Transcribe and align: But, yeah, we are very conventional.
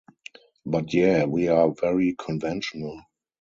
But, 0.65 0.95
yeah, 0.95 1.25
we 1.25 1.47
are 1.47 1.75
very 1.79 2.15
conventional. 2.17 3.03